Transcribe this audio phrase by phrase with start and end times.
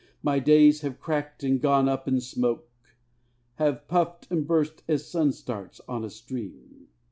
[0.23, 2.71] My days have crackled and gone up in smoke,
[3.57, 6.87] Have puffed and burst as sun starts on a stream.